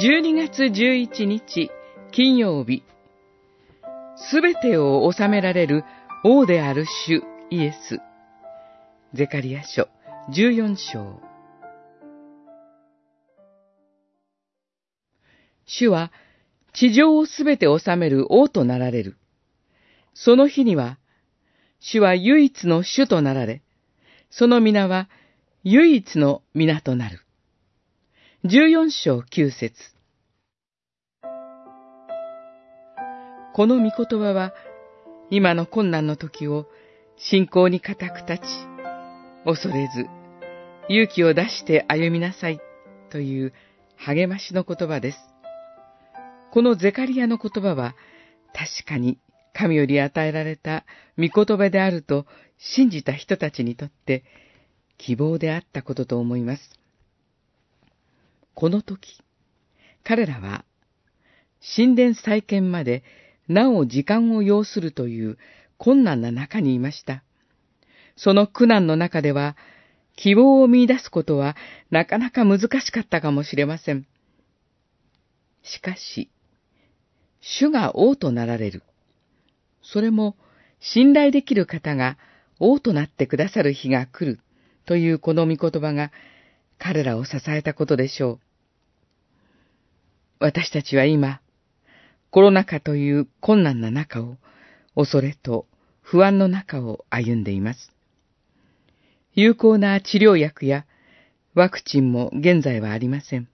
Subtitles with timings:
[0.00, 1.72] 12月11日
[2.12, 2.84] 金曜日、
[4.30, 5.82] すべてを治められる
[6.22, 7.98] 王である主イエス。
[9.12, 9.88] ゼカリア書
[10.30, 11.20] 14章。
[15.66, 16.12] 主は
[16.72, 19.16] 地上をすべて治める王となられる。
[20.14, 20.96] その日には、
[21.80, 23.62] 主は唯一の主となられ、
[24.30, 25.08] その皆は
[25.64, 27.24] 唯一の皆となる。
[28.44, 29.72] 14章9節
[33.52, 34.54] この御言葉は、
[35.28, 36.66] 今の困難の時を
[37.16, 38.48] 信仰に固く立ち、
[39.44, 40.06] 恐れず、
[40.88, 42.60] 勇気を出して歩みなさい
[43.10, 43.52] という
[43.96, 45.18] 励ましの言葉です。
[46.52, 47.96] このゼカリアの言葉は、
[48.54, 49.18] 確かに
[49.52, 50.84] 神より与えられた
[51.18, 52.24] 御言葉であると
[52.56, 54.22] 信じた人たちにとって
[54.96, 56.77] 希望であったことと思います。
[58.58, 59.22] この時、
[60.02, 60.64] 彼らは、
[61.76, 63.04] 神殿再建まで
[63.46, 65.38] なお時間を要するという
[65.76, 67.22] 困難な中にいました。
[68.16, 69.56] その苦難の中では、
[70.16, 71.54] 希望を見出すことは
[71.92, 74.08] なかなか難しかったかもしれません。
[75.62, 76.28] しかし、
[77.40, 78.82] 主が王となられる。
[79.82, 80.34] それも
[80.80, 82.18] 信頼できる方が
[82.58, 84.40] 王となってくださる日が来る
[84.84, 86.10] というこの御言葉が
[86.76, 88.47] 彼らを支えたことでしょう。
[90.40, 91.40] 私たちは今、
[92.30, 94.36] コロナ禍という困難な中を、
[94.94, 95.66] 恐れと
[96.00, 97.92] 不安の中を歩んでいます。
[99.34, 100.84] 有効な治療薬や
[101.54, 103.48] ワクチンも現在はありません。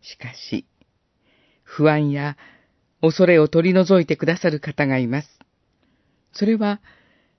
[0.00, 0.66] しかし、
[1.62, 2.36] 不安や
[3.00, 5.28] 恐れを取り除いてくださる方がいます。
[6.32, 6.80] それは、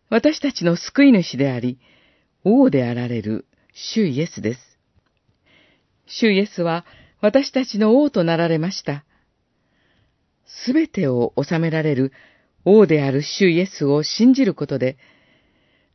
[0.10, 1.80] 私たちの救い主であり、
[2.44, 4.62] 王であられる主イエスです。
[6.06, 6.86] 主イエスは、
[7.22, 9.04] 私たちの王となられました。
[10.46, 12.12] すべてを治められる
[12.66, 14.98] 王である主イエスを信じることで、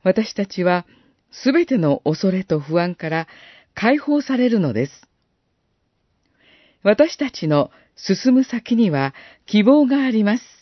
[0.03, 0.87] 私たちは
[1.31, 3.27] すべての恐れと不安から
[3.75, 4.93] 解放されるのです。
[6.83, 9.15] 私たちの進む先には
[9.47, 10.54] 希望があります。